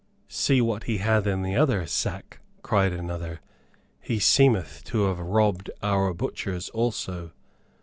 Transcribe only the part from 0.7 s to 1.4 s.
he hath